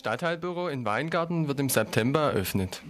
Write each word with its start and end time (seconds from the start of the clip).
Stadtteilbüro 0.00 0.68
in 0.68 0.86
Weingarten 0.86 1.46
wird 1.46 1.60
im 1.60 1.68
September 1.68 2.32
eröffnet. 2.32 2.80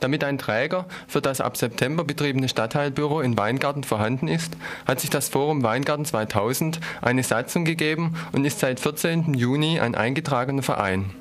Damit 0.00 0.24
ein 0.24 0.36
Träger 0.36 0.86
für 1.06 1.20
das 1.20 1.40
ab 1.40 1.56
September 1.56 2.02
betriebene 2.02 2.48
Stadtteilbüro 2.48 3.20
in 3.20 3.38
Weingarten 3.38 3.84
vorhanden 3.84 4.26
ist, 4.26 4.56
hat 4.84 4.98
sich 4.98 5.10
das 5.10 5.28
Forum 5.28 5.62
Weingarten 5.62 6.04
2000 6.04 6.80
eine 7.02 7.22
Satzung 7.22 7.64
gegeben 7.64 8.16
und 8.32 8.44
ist 8.44 8.58
seit 8.58 8.80
14. 8.80 9.34
Juni 9.34 9.78
ein 9.78 9.94
eingetragener 9.94 10.64
Verein. 10.64 11.12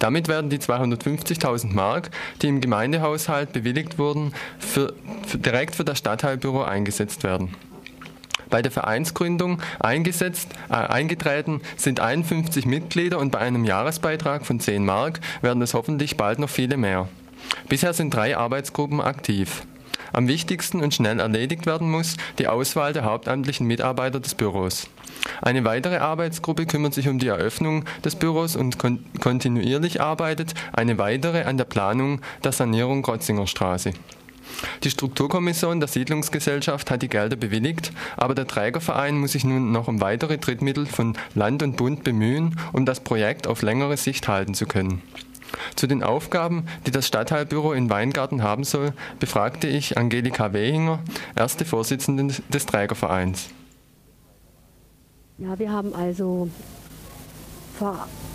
Damit 0.00 0.26
werden 0.26 0.50
die 0.50 0.58
250.000 0.58 1.72
Mark, 1.72 2.10
die 2.42 2.48
im 2.48 2.60
Gemeindehaushalt 2.60 3.52
bewilligt 3.52 4.00
wurden, 4.00 4.34
für, 4.58 4.94
für 5.28 5.38
direkt 5.38 5.76
für 5.76 5.84
das 5.84 5.98
Stadtteilbüro 5.98 6.64
eingesetzt 6.64 7.22
werden. 7.22 7.54
Bei 8.50 8.62
der 8.62 8.72
Vereinsgründung 8.72 9.60
eingesetzt, 9.78 10.48
äh, 10.70 10.74
eingetreten 10.74 11.60
sind 11.76 12.00
51 12.00 12.66
Mitglieder 12.66 13.18
und 13.18 13.30
bei 13.30 13.38
einem 13.38 13.64
Jahresbeitrag 13.64 14.46
von 14.46 14.60
10 14.60 14.84
Mark 14.84 15.20
werden 15.42 15.62
es 15.62 15.74
hoffentlich 15.74 16.16
bald 16.16 16.38
noch 16.38 16.50
viele 16.50 16.76
mehr. 16.76 17.08
Bisher 17.68 17.92
sind 17.92 18.14
drei 18.14 18.36
Arbeitsgruppen 18.36 19.00
aktiv. 19.00 19.62
Am 20.12 20.28
wichtigsten 20.28 20.80
und 20.80 20.94
schnell 20.94 21.20
erledigt 21.20 21.66
werden 21.66 21.90
muss 21.90 22.16
die 22.38 22.48
Auswahl 22.48 22.92
der 22.92 23.04
hauptamtlichen 23.04 23.66
Mitarbeiter 23.66 24.20
des 24.20 24.34
Büros. 24.34 24.88
Eine 25.42 25.64
weitere 25.64 25.98
Arbeitsgruppe 25.98 26.66
kümmert 26.66 26.94
sich 26.94 27.08
um 27.08 27.18
die 27.18 27.28
Eröffnung 27.28 27.84
des 28.04 28.16
Büros 28.16 28.56
und 28.56 28.78
kon 28.78 29.04
kontinuierlich 29.20 30.00
arbeitet 30.00 30.54
eine 30.72 30.98
weitere 30.98 31.42
an 31.42 31.58
der 31.58 31.64
Planung 31.64 32.20
der 32.44 32.52
Sanierung 32.52 33.02
Krotzinger 33.02 33.46
Straße. 33.46 33.92
Die 34.82 34.90
Strukturkommission 34.90 35.80
der 35.80 35.88
Siedlungsgesellschaft 35.88 36.90
hat 36.90 37.02
die 37.02 37.08
Gelder 37.08 37.36
bewilligt, 37.36 37.92
aber 38.16 38.34
der 38.34 38.46
Trägerverein 38.46 39.18
muss 39.18 39.32
sich 39.32 39.44
nun 39.44 39.72
noch 39.72 39.88
um 39.88 40.00
weitere 40.00 40.38
Drittmittel 40.38 40.86
von 40.86 41.16
Land 41.34 41.62
und 41.62 41.76
Bund 41.76 42.04
bemühen, 42.04 42.58
um 42.72 42.84
das 42.84 43.00
Projekt 43.00 43.46
auf 43.46 43.62
längere 43.62 43.96
Sicht 43.96 44.28
halten 44.28 44.54
zu 44.54 44.66
können. 44.66 45.02
Zu 45.76 45.86
den 45.86 46.02
Aufgaben, 46.02 46.66
die 46.86 46.90
das 46.90 47.06
Stadtteilbüro 47.06 47.72
in 47.72 47.88
Weingarten 47.90 48.42
haben 48.42 48.64
soll, 48.64 48.92
befragte 49.18 49.66
ich 49.66 49.96
Angelika 49.96 50.52
Wehinger, 50.52 51.00
erste 51.36 51.64
Vorsitzende 51.64 52.34
des 52.48 52.66
Trägervereins. 52.66 53.48
Ja, 55.38 55.58
wir 55.58 55.70
haben 55.70 55.94
also 55.94 56.48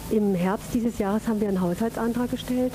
im 0.09 0.35
Herbst 0.35 0.73
dieses 0.73 0.99
Jahres 0.99 1.27
haben 1.27 1.41
wir 1.41 1.49
einen 1.49 1.59
Haushaltsantrag 1.59 2.31
gestellt 2.31 2.71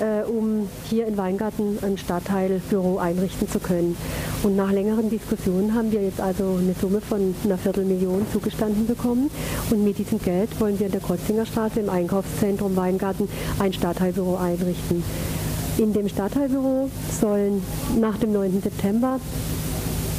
äh, 0.00 0.24
um 0.24 0.68
hier 0.88 1.06
in 1.06 1.16
Weingarten 1.16 1.78
ein 1.82 1.98
Stadtteilbüro 1.98 2.98
einrichten 2.98 3.48
zu 3.48 3.58
können. 3.58 3.96
Und 4.42 4.56
nach 4.56 4.70
längeren 4.70 5.10
Diskussionen 5.10 5.74
haben 5.74 5.92
wir 5.92 6.02
jetzt 6.02 6.20
also 6.20 6.58
eine 6.60 6.74
Summe 6.80 7.00
von 7.00 7.34
einer 7.44 7.58
Viertelmillion 7.58 8.26
zugestanden 8.32 8.86
bekommen. 8.86 9.30
Und 9.70 9.84
mit 9.84 9.98
diesem 9.98 10.20
Geld 10.20 10.60
wollen 10.60 10.78
wir 10.78 10.86
in 10.86 10.92
der 10.92 11.00
Krotzinger 11.00 11.46
Straße 11.46 11.80
im 11.80 11.90
Einkaufszentrum 11.90 12.76
Weingarten 12.76 13.28
ein 13.58 13.72
Stadtteilbüro 13.72 14.36
einrichten. 14.36 15.02
In 15.78 15.92
dem 15.92 16.08
Stadtteilbüro 16.08 16.88
sollen 17.20 17.62
nach 18.00 18.16
dem 18.18 18.32
9. 18.32 18.62
September 18.62 19.20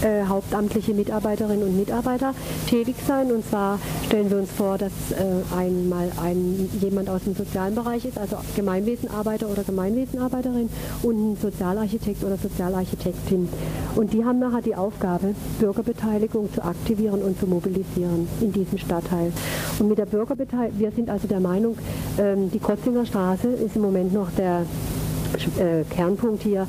äh, 0.08 0.26
hauptamtliche 0.26 0.94
Mitarbeiterinnen 0.94 1.64
und 1.64 1.78
Mitarbeiter 1.78 2.34
tätig 2.70 2.96
sein. 3.06 3.32
Und 3.32 3.48
zwar 3.50 3.80
stellen 4.06 4.30
wir 4.30 4.38
uns 4.38 4.52
vor, 4.52 4.78
dass 4.78 4.92
äh, 5.12 5.56
einmal 5.56 6.10
ein, 6.22 6.70
jemand 6.82 7.10
aus 7.10 7.24
dem 7.24 7.36
sozialen 7.36 7.76
Bereich 7.76 8.06
ist, 8.06 8.18
also 8.18 8.38
Gemeinwesenarbeiter 8.56 9.50
oder 9.50 9.64
Gemeinwesenarbeiterin 9.64 10.70
und 11.04 11.32
ein 11.32 11.38
Sozialarchitekt 11.42 12.24
oder 12.24 12.38
Sozialarchitektin. 12.38 13.50
Und 13.96 14.14
die 14.14 14.24
haben 14.24 14.40
nachher 14.40 14.62
die 14.62 14.76
Aufgabe, 14.76 15.36
Bürgerbeteiligung 15.60 16.54
zu 16.54 16.64
aktivieren 16.64 17.22
und 17.22 17.40
zu 17.40 17.48
mobilisieren 17.48 18.28
in 18.40 18.52
diesem 18.54 18.78
Stadtteil. 18.78 19.34
Und 19.80 19.90
mit 19.90 19.98
der 19.98 20.06
Bürgerbeteiligung, 20.06 20.80
wir 20.80 20.92
sind 20.92 21.10
also 21.10 21.28
der 21.28 21.40
Meinung, 21.40 21.78
ähm, 22.18 22.50
die 22.52 22.60
Kotzinger 22.60 23.06
Straße 23.06 23.48
ist 23.48 23.76
im 23.76 23.82
Moment 23.82 24.14
noch 24.14 24.30
der 24.38 24.66
äh, 25.60 25.84
Kernpunkt 25.94 26.44
hier, 26.44 26.68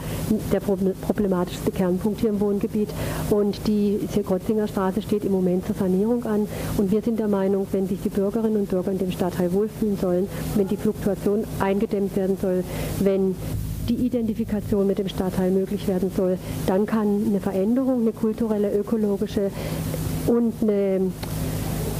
der 0.52 0.60
problematischste 0.60 1.70
Kernpunkt 1.70 2.20
hier 2.20 2.30
im 2.30 2.40
Wohngebiet. 2.40 2.88
Und 3.30 3.66
die 3.66 3.98
Grotzinger 4.26 4.68
Straße 4.68 5.02
steht 5.02 5.24
im 5.24 5.32
Moment 5.32 5.66
zur 5.66 5.74
Sanierung 5.74 6.24
an. 6.24 6.48
Und 6.76 6.90
wir 6.90 7.02
sind 7.02 7.18
der 7.18 7.28
Meinung, 7.28 7.66
wenn 7.72 7.86
sich 7.86 8.00
die 8.02 8.08
Bürgerinnen 8.08 8.56
und 8.56 8.70
Bürger 8.70 8.92
in 8.92 8.98
dem 8.98 9.10
Stadtteil 9.10 9.52
wohlfühlen 9.52 9.96
sollen, 9.96 10.28
wenn 10.56 10.68
die 10.68 10.76
Fluktuation 10.76 11.44
eingedämmt 11.60 12.16
werden 12.16 12.36
soll, 12.40 12.64
wenn 13.00 13.34
die 13.88 13.94
Identifikation 13.94 14.86
mit 14.86 14.98
dem 14.98 15.08
Stadtteil 15.08 15.50
möglich 15.50 15.88
werden 15.88 16.10
soll, 16.14 16.38
dann 16.66 16.86
kann 16.86 17.22
eine 17.26 17.40
Veränderung, 17.40 18.02
eine 18.02 18.12
kulturelle, 18.12 18.70
ökologische 18.76 19.50
und 20.26 20.52
eine 20.62 21.10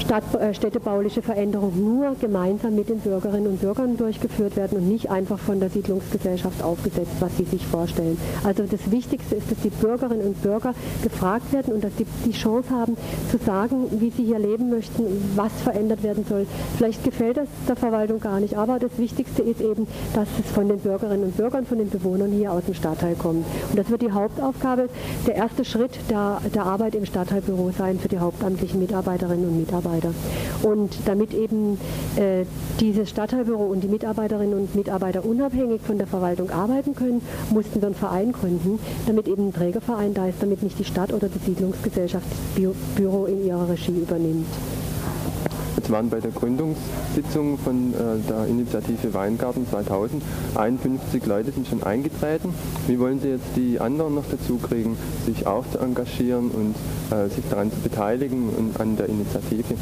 Stadt, 0.09 0.41
äh, 0.41 0.55
städtebauliche 0.55 1.21
Veränderung 1.21 1.71
nur 1.79 2.15
gemeinsam 2.19 2.73
mit 2.73 2.89
den 2.89 2.97
Bürgerinnen 2.97 3.45
und 3.45 3.61
Bürgern 3.61 3.95
durchgeführt 3.95 4.55
werden 4.55 4.79
und 4.79 4.89
nicht 4.89 5.11
einfach 5.11 5.37
von 5.37 5.59
der 5.59 5.69
Siedlungsgesellschaft 5.69 6.63
aufgesetzt, 6.63 7.11
was 7.19 7.37
sie 7.37 7.43
sich 7.43 7.63
vorstellen. 7.67 8.17
Also 8.43 8.63
das 8.63 8.89
Wichtigste 8.89 9.35
ist, 9.35 9.51
dass 9.51 9.59
die 9.59 9.69
Bürgerinnen 9.69 10.25
und 10.25 10.41
Bürger 10.41 10.73
gefragt 11.03 11.53
werden 11.53 11.75
und 11.75 11.83
dass 11.83 11.95
sie 11.95 12.07
die 12.25 12.31
Chance 12.31 12.71
haben 12.71 12.97
zu 13.29 13.37
sagen, 13.37 13.85
wie 13.99 14.09
sie 14.09 14.23
hier 14.23 14.39
leben 14.39 14.71
möchten, 14.71 15.03
was 15.35 15.51
verändert 15.63 16.01
werden 16.01 16.25
soll. 16.27 16.47
Vielleicht 16.77 17.03
gefällt 17.03 17.37
das 17.37 17.47
der 17.67 17.75
Verwaltung 17.75 18.19
gar 18.19 18.39
nicht, 18.39 18.57
aber 18.57 18.79
das 18.79 18.97
Wichtigste 18.97 19.43
ist 19.43 19.61
eben, 19.61 19.85
dass 20.15 20.27
es 20.43 20.51
von 20.51 20.67
den 20.67 20.79
Bürgerinnen 20.79 21.25
und 21.25 21.37
Bürgern, 21.37 21.67
von 21.67 21.77
den 21.77 21.91
Bewohnern 21.91 22.31
hier 22.31 22.51
aus 22.51 22.65
dem 22.65 22.73
Stadtteil 22.73 23.13
kommt. 23.13 23.45
Und 23.69 23.77
das 23.77 23.87
wird 23.91 24.01
die 24.01 24.11
Hauptaufgabe, 24.11 24.89
der 25.27 25.35
erste 25.35 25.63
Schritt 25.63 25.99
der, 26.09 26.41
der 26.51 26.65
Arbeit 26.65 26.95
im 26.95 27.05
Stadtteilbüro 27.05 27.69
sein 27.77 27.99
für 27.99 28.07
die 28.07 28.17
hauptamtlichen 28.17 28.79
Mitarbeiterinnen 28.79 29.47
und 29.47 29.59
Mitarbeiter. 29.59 29.98
Mitarbeiter. 29.99 30.13
Und 30.63 30.91
damit 31.05 31.33
eben 31.33 31.77
äh, 32.15 32.45
dieses 32.79 33.09
Stadtteilbüro 33.09 33.65
und 33.65 33.81
die 33.81 33.87
Mitarbeiterinnen 33.87 34.57
und 34.57 34.75
Mitarbeiter 34.75 35.25
unabhängig 35.25 35.81
von 35.81 35.97
der 35.97 36.07
Verwaltung 36.07 36.49
arbeiten 36.49 36.95
können, 36.95 37.21
mussten 37.51 37.81
wir 37.81 37.87
einen 37.87 37.95
Verein 37.95 38.31
gründen, 38.31 38.79
damit 39.05 39.27
eben 39.27 39.47
ein 39.47 39.53
Trägerverein 39.53 40.13
da 40.13 40.27
ist, 40.27 40.41
damit 40.41 40.63
nicht 40.63 40.79
die 40.79 40.85
Stadt 40.85 41.13
oder 41.13 41.27
die 41.27 41.39
Siedlungsgesellschaft 41.39 42.25
das 42.55 42.75
Büro 42.95 43.25
in 43.25 43.45
ihrer 43.45 43.69
Regie 43.69 43.99
übernimmt. 44.01 44.47
Waren 45.89 46.09
bei 46.09 46.19
der 46.19 46.31
Gründungssitzung 46.31 47.57
von 47.57 47.93
äh, 47.93 48.27
der 48.27 48.45
Initiative 48.47 49.13
Weingarten 49.13 49.67
2000 49.67 50.21
51 50.55 51.25
Leute 51.25 51.51
sind 51.51 51.67
schon 51.67 51.83
eingetreten. 51.83 52.53
Wie 52.87 52.99
wollen 52.99 53.19
Sie 53.19 53.29
jetzt 53.29 53.45
die 53.55 53.79
anderen 53.79 54.15
noch 54.15 54.25
dazu 54.29 54.57
kriegen, 54.57 54.97
sich 55.25 55.47
auch 55.47 55.65
zu 55.71 55.79
engagieren 55.79 56.51
und 56.51 56.75
äh, 57.15 57.29
sich 57.29 57.43
daran 57.49 57.71
zu 57.71 57.79
beteiligen 57.79 58.49
und 58.49 58.79
an 58.79 58.95
der 58.97 59.07
Initiative? 59.07 59.75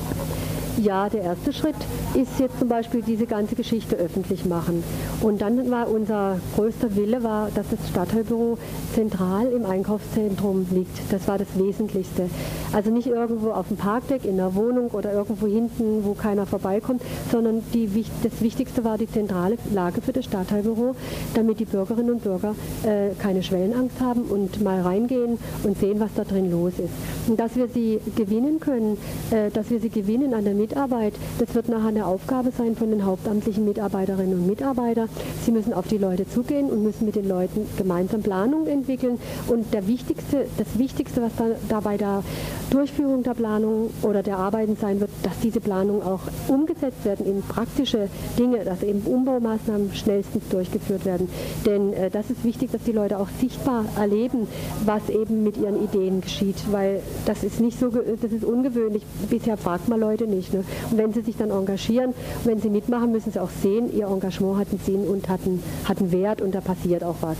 Ja, 0.81 1.09
der 1.09 1.23
erste 1.23 1.53
Schritt 1.53 1.75
ist 2.13 2.39
jetzt 2.39 2.59
zum 2.59 2.67
Beispiel 2.67 3.01
diese 3.01 3.25
ganze 3.25 3.55
Geschichte 3.55 3.95
öffentlich 3.95 4.45
machen. 4.45 4.83
Und 5.21 5.41
dann 5.41 5.71
war 5.71 5.89
unser 5.89 6.39
größter 6.55 6.95
Wille, 6.95 7.23
war, 7.23 7.49
dass 7.55 7.65
das 7.69 7.89
Stadtteilbüro 7.89 8.59
zentral 8.93 9.47
im 9.47 9.65
Einkaufszentrum 9.65 10.67
liegt. 10.69 11.11
Das 11.11 11.27
war 11.27 11.39
das 11.39 11.47
Wesentlichste. 11.55 12.29
Also 12.73 12.91
nicht 12.91 13.07
irgendwo 13.07 13.51
auf 13.51 13.67
dem 13.67 13.77
Parkdeck 13.77 14.25
in 14.25 14.37
der 14.37 14.55
Wohnung 14.55 14.89
oder 14.91 15.13
irgendwo 15.13 15.47
hinten, 15.47 16.03
wo 16.03 16.13
keiner 16.13 16.45
vorbeikommt, 16.45 17.01
sondern 17.31 17.63
die, 17.73 17.89
das 18.23 18.41
Wichtigste 18.41 18.83
war 18.83 18.97
die 18.97 19.09
zentrale 19.09 19.57
Lage 19.73 20.01
für 20.01 20.13
das 20.13 20.25
Stadtteilbüro, 20.25 20.95
damit 21.33 21.59
die 21.59 21.65
Bürgerinnen 21.65 22.11
und 22.11 22.23
Bürger 22.23 22.55
äh, 22.83 23.15
keine 23.19 23.43
Schwellenangst 23.43 23.99
haben 24.01 24.23
und 24.23 24.61
mal 24.61 24.81
reingehen 24.81 25.37
und 25.63 25.77
sehen, 25.79 25.99
was 25.99 26.09
da 26.15 26.23
drin 26.23 26.51
los 26.51 26.73
ist. 26.77 26.93
Und 27.27 27.39
dass 27.39 27.55
wir 27.55 27.67
sie 27.67 27.99
gewinnen 28.15 28.59
können, 28.59 28.97
äh, 29.31 29.49
dass 29.51 29.69
wir 29.69 29.79
sie 29.79 29.89
gewinnen 29.89 30.33
an 30.33 30.43
der 30.43 30.53
Mitarbeit. 30.53 31.13
Das 31.39 31.53
wird 31.55 31.69
nachher 31.69 31.87
eine 31.87 32.05
Aufgabe 32.05 32.51
sein 32.57 32.75
von 32.75 32.89
den 32.89 33.05
hauptamtlichen 33.05 33.65
Mitarbeiterinnen 33.65 34.33
und 34.33 34.47
Mitarbeitern. 34.47 35.09
Sie 35.45 35.51
müssen 35.51 35.73
auf 35.73 35.87
die 35.87 35.97
Leute 35.97 36.27
zugehen 36.27 36.69
und 36.69 36.83
müssen 36.83 37.05
mit 37.05 37.15
den 37.15 37.27
Leuten 37.27 37.67
gemeinsam 37.77 38.21
Planung 38.21 38.67
entwickeln. 38.67 39.19
Und 39.47 39.73
der 39.73 39.87
wichtigste, 39.87 40.45
das 40.57 40.77
Wichtigste, 40.77 41.21
was 41.21 41.31
da, 41.37 41.45
da 41.69 41.79
bei 41.79 41.97
der 41.97 42.23
Durchführung 42.69 43.23
der 43.23 43.33
Planung 43.33 43.89
oder 44.01 44.23
der 44.23 44.37
Arbeiten 44.37 44.75
sein 44.75 44.99
wird, 44.99 45.09
dass 45.23 45.39
diese 45.39 45.59
Planungen 45.59 46.01
auch 46.01 46.21
umgesetzt 46.47 47.05
werden 47.05 47.25
in 47.25 47.41
praktische 47.41 48.09
Dinge, 48.37 48.63
dass 48.63 48.83
eben 48.83 49.01
Umbaumaßnahmen 49.01 49.93
schnellstens 49.93 50.43
durchgeführt 50.49 51.05
werden. 51.05 51.29
Denn 51.65 51.93
äh, 51.93 52.09
das 52.09 52.29
ist 52.29 52.43
wichtig, 52.43 52.71
dass 52.71 52.83
die 52.83 52.91
Leute 52.91 53.19
auch 53.19 53.29
sichtbar 53.39 53.85
erleben, 53.97 54.47
was 54.85 55.09
eben 55.09 55.43
mit 55.43 55.57
ihren 55.57 55.83
Ideen 55.83 56.21
geschieht, 56.21 56.57
weil 56.71 57.01
das 57.25 57.43
ist 57.43 57.59
nicht 57.59 57.79
so, 57.79 57.89
das 57.89 58.31
ist 58.31 58.43
ungewöhnlich. 58.43 59.03
Bisher 59.29 59.57
fragt 59.57 59.87
man 59.87 59.99
Leute 59.99 60.27
nicht. 60.27 60.53
Ne? 60.53 60.63
Und 60.91 60.97
wenn 60.97 61.13
sie 61.13 61.21
sich 61.21 61.37
dann 61.37 61.51
engagieren, 61.51 62.13
wenn 62.43 62.59
sie 62.59 62.69
mitmachen, 62.69 63.11
müssen 63.11 63.31
sie 63.31 63.39
auch 63.39 63.49
sehen, 63.61 63.95
ihr 63.95 64.07
Engagement 64.07 64.57
hat 64.57 64.67
einen 64.69 64.79
Sinn 64.79 65.07
und 65.07 65.29
hat 65.29 65.41
einen, 65.45 65.63
hat 65.85 65.99
einen 65.99 66.11
Wert 66.11 66.41
und 66.41 66.53
da 66.53 66.61
passiert 66.61 67.03
auch 67.03 67.15
was. 67.21 67.37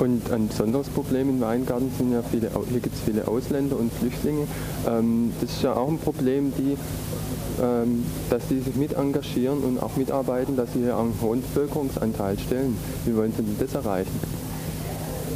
Und 0.00 0.32
ein 0.32 0.48
besonderes 0.48 0.88
Problem 0.88 1.28
in 1.28 1.40
Weingarten 1.42 1.92
sind 1.98 2.12
ja 2.12 2.22
viele, 2.22 2.50
hier 2.70 2.80
gibt 2.80 2.94
es 2.94 3.02
viele 3.02 3.28
Ausländer 3.28 3.78
und 3.78 3.92
Flüchtlinge. 3.92 4.46
Ähm, 4.88 5.30
das 5.42 5.50
ist 5.50 5.62
ja 5.62 5.74
auch 5.74 5.88
ein 5.88 5.98
Problem, 5.98 6.54
die, 6.56 6.78
ähm, 7.62 8.06
dass 8.30 8.48
sie 8.48 8.60
sich 8.60 8.76
mit 8.76 8.94
engagieren 8.94 9.58
und 9.58 9.82
auch 9.82 9.96
mitarbeiten, 9.96 10.56
dass 10.56 10.72
sie 10.72 10.80
hier 10.80 10.96
einen 10.96 11.12
hohen 11.20 11.42
Bevölkerungsanteil 11.42 12.38
stellen. 12.38 12.78
Wie 13.04 13.14
wollen 13.14 13.32
Sie 13.36 13.42
denn 13.42 13.56
das 13.60 13.74
erreichen? 13.74 14.18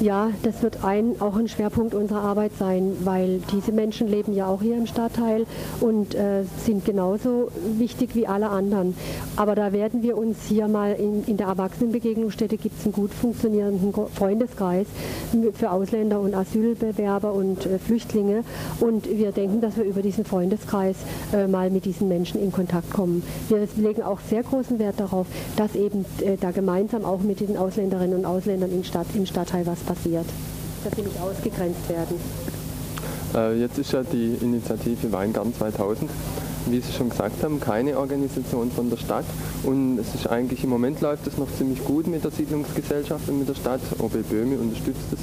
Ja, 0.00 0.30
das 0.42 0.60
wird 0.62 0.84
ein, 0.84 1.20
auch 1.20 1.36
ein 1.36 1.48
Schwerpunkt 1.48 1.94
unserer 1.94 2.22
Arbeit 2.22 2.52
sein, 2.58 2.96
weil 3.04 3.40
diese 3.52 3.70
Menschen 3.70 4.08
leben 4.08 4.34
ja 4.34 4.46
auch 4.46 4.60
hier 4.60 4.76
im 4.76 4.86
Stadtteil 4.86 5.46
und 5.80 6.14
äh, 6.14 6.44
sind 6.64 6.84
genauso 6.84 7.48
wichtig 7.78 8.14
wie 8.14 8.26
alle 8.26 8.50
anderen. 8.50 8.94
Aber 9.36 9.54
da 9.54 9.72
werden 9.72 10.02
wir 10.02 10.18
uns 10.18 10.38
hier 10.48 10.66
mal 10.66 10.94
in, 10.94 11.24
in 11.24 11.36
der 11.36 11.46
Erwachsenenbegegnungsstätte 11.46 12.56
gibt 12.56 12.78
es 12.78 12.84
einen 12.84 12.92
gut 12.92 13.14
funktionierenden 13.14 13.94
Freundeskreis 14.14 14.86
für 15.54 15.70
Ausländer 15.70 16.20
und 16.20 16.34
Asylbewerber 16.34 17.32
und 17.32 17.64
äh, 17.64 17.78
Flüchtlinge 17.78 18.42
und 18.80 19.08
wir 19.08 19.30
denken, 19.30 19.60
dass 19.60 19.76
wir 19.76 19.84
über 19.84 20.02
diesen 20.02 20.24
Freundeskreis 20.24 20.96
äh, 21.32 21.46
mal 21.46 21.70
mit 21.70 21.84
diesen 21.84 22.08
Menschen 22.08 22.42
in 22.42 22.50
Kontakt 22.50 22.90
kommen. 22.92 23.22
Wir 23.48 23.68
legen 23.76 24.02
auch 24.02 24.18
sehr 24.28 24.42
großen 24.42 24.78
Wert 24.78 24.98
darauf, 24.98 25.26
dass 25.56 25.74
eben 25.76 26.04
äh, 26.20 26.36
da 26.40 26.50
gemeinsam 26.50 27.04
auch 27.04 27.20
mit 27.20 27.40
den 27.40 27.56
Ausländerinnen 27.56 28.18
und 28.18 28.26
Ausländern 28.26 28.72
im, 28.72 28.82
Stadt, 28.82 29.06
im 29.14 29.26
Stadtteil 29.26 29.66
was 29.66 29.83
passiert, 29.86 30.26
dass 30.84 30.94
sie 30.94 31.02
nicht 31.02 31.20
ausgegrenzt 31.20 31.88
werden. 31.88 32.20
Äh, 33.34 33.60
jetzt 33.60 33.78
ist 33.78 33.92
ja 33.92 34.02
die 34.02 34.36
Initiative 34.40 35.10
Weingarten 35.12 35.54
2000 35.54 36.10
wie 36.66 36.80
Sie 36.80 36.92
schon 36.92 37.10
gesagt 37.10 37.42
haben, 37.42 37.60
keine 37.60 37.98
Organisation 37.98 38.70
von 38.70 38.90
der 38.90 38.96
Stadt. 38.96 39.24
Und 39.64 39.98
es 39.98 40.14
ist 40.14 40.26
eigentlich 40.26 40.64
im 40.64 40.70
Moment 40.70 41.00
läuft 41.00 41.26
es 41.26 41.36
noch 41.36 41.48
ziemlich 41.56 41.84
gut 41.84 42.06
mit 42.06 42.24
der 42.24 42.30
Siedlungsgesellschaft 42.30 43.28
und 43.28 43.40
mit 43.40 43.48
der 43.48 43.54
Stadt. 43.54 43.80
OB 43.98 44.28
Böhme 44.28 44.56
unterstützt 44.58 45.12
es 45.12 45.18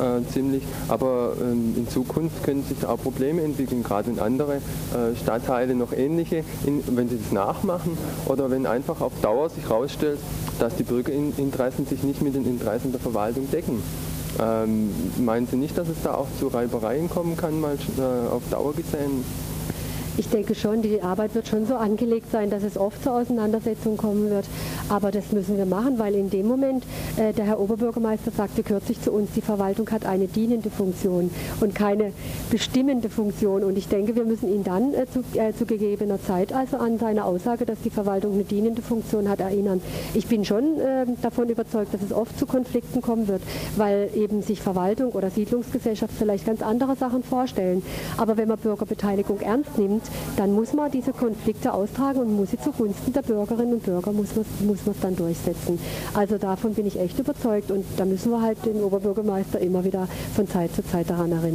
äh, 0.00 0.32
ziemlich. 0.32 0.62
Aber 0.88 1.34
ähm, 1.40 1.74
in 1.76 1.88
Zukunft 1.88 2.42
können 2.42 2.64
sich 2.64 2.86
auch 2.86 3.00
Probleme 3.00 3.42
entwickeln, 3.42 3.82
gerade 3.82 4.08
wenn 4.08 4.18
andere 4.18 4.56
äh, 4.56 5.16
Stadtteile 5.22 5.74
noch 5.74 5.92
ähnliche, 5.92 6.44
in, 6.66 6.82
wenn 6.96 7.08
sie 7.08 7.18
das 7.18 7.32
nachmachen 7.32 7.96
oder 8.26 8.50
wenn 8.50 8.66
einfach 8.66 9.00
auf 9.00 9.12
Dauer 9.22 9.50
sich 9.50 9.64
herausstellt, 9.64 10.18
dass 10.58 10.76
die 10.76 10.84
Bürgerinteressen 10.84 11.86
sich 11.86 12.02
nicht 12.02 12.22
mit 12.22 12.34
den 12.34 12.46
Interessen 12.46 12.92
der 12.92 13.00
Verwaltung 13.00 13.50
decken. 13.50 13.82
Ähm, 14.40 14.90
meinen 15.24 15.46
Sie 15.46 15.56
nicht, 15.56 15.78
dass 15.78 15.88
es 15.88 16.02
da 16.02 16.14
auch 16.14 16.26
zu 16.40 16.48
Reibereien 16.48 17.08
kommen 17.08 17.36
kann, 17.36 17.60
mal 17.60 17.76
äh, 17.98 18.32
auf 18.32 18.42
Dauer 18.50 18.74
gesehen? 18.74 19.24
Ich 20.16 20.28
denke 20.28 20.54
schon, 20.54 20.80
die 20.80 21.02
Arbeit 21.02 21.34
wird 21.34 21.48
schon 21.48 21.66
so 21.66 21.74
angelegt 21.74 22.30
sein, 22.30 22.48
dass 22.48 22.62
es 22.62 22.76
oft 22.76 23.02
zur 23.02 23.14
Auseinandersetzung 23.14 23.96
kommen 23.96 24.30
wird. 24.30 24.46
Aber 24.88 25.10
das 25.10 25.32
müssen 25.32 25.56
wir 25.56 25.66
machen, 25.66 25.98
weil 25.98 26.14
in 26.14 26.30
dem 26.30 26.46
Moment 26.46 26.84
äh, 27.16 27.32
der 27.32 27.46
Herr 27.46 27.58
Oberbürgermeister 27.58 28.30
sagte 28.30 28.62
kürzlich 28.62 29.00
zu 29.00 29.10
uns, 29.10 29.30
die 29.34 29.40
Verwaltung 29.40 29.90
hat 29.90 30.06
eine 30.06 30.28
dienende 30.28 30.70
Funktion 30.70 31.30
und 31.60 31.74
keine 31.74 32.12
bestimmende 32.50 33.10
Funktion. 33.10 33.64
Und 33.64 33.76
ich 33.76 33.88
denke, 33.88 34.14
wir 34.14 34.24
müssen 34.24 34.48
ihn 34.54 34.62
dann 34.62 34.94
äh, 34.94 35.06
zu, 35.12 35.24
äh, 35.38 35.52
zu, 35.52 35.66
gegebener 35.66 36.22
Zeit 36.22 36.52
also 36.52 36.76
an 36.76 36.98
seine 36.98 37.24
Aussage, 37.24 37.66
dass 37.66 37.80
die 37.82 37.90
Verwaltung 37.90 38.34
eine 38.34 38.44
dienende 38.44 38.82
Funktion 38.82 39.28
hat, 39.28 39.40
erinnern. 39.40 39.80
Ich 40.14 40.28
bin 40.28 40.44
schon 40.44 40.78
ähm, 40.80 41.16
davon 41.22 41.48
überzeugt, 41.48 41.92
dass 41.92 42.02
es 42.02 42.12
oft 42.12 42.38
zu 42.38 42.46
Konflikten 42.46 43.00
kommen 43.00 43.26
wird, 43.26 43.42
weil 43.76 44.10
eben 44.14 44.42
sich 44.42 44.60
Verwaltung 44.60 45.12
oder 45.12 45.30
Siedlungsgesellschaft 45.30 46.14
vielleicht 46.16 46.46
ganz 46.46 46.62
andere 46.62 46.94
Sachen 46.94 47.24
vorstellen. 47.24 47.82
Aber 48.16 48.36
wenn 48.36 48.48
man 48.48 48.58
Bürgerbeteiligung 48.58 49.40
ernst 49.40 49.76
nimmt, 49.76 50.03
dann 50.36 50.52
muss 50.52 50.72
man 50.72 50.90
diese 50.90 51.12
Konflikte 51.12 51.72
austragen 51.72 52.20
und 52.20 52.36
muss 52.36 52.50
sie 52.50 52.58
zugunsten 52.58 53.12
der 53.12 53.22
Bürgerinnen 53.22 53.74
und 53.74 53.82
Bürger 53.82 54.12
muss 54.12 54.34
man 54.34 54.44
muss 54.66 54.78
es 54.86 55.00
dann 55.00 55.16
durchsetzen. 55.16 55.78
Also 56.14 56.38
davon 56.38 56.74
bin 56.74 56.86
ich 56.86 56.98
echt 56.98 57.18
überzeugt 57.18 57.70
und 57.70 57.84
da 57.96 58.04
müssen 58.04 58.30
wir 58.30 58.42
halt 58.42 58.64
den 58.64 58.82
Oberbürgermeister 58.82 59.60
immer 59.60 59.84
wieder 59.84 60.08
von 60.34 60.48
Zeit 60.48 60.74
zu 60.74 60.84
Zeit 60.84 61.08
daran 61.10 61.32
erinnern. 61.32 61.54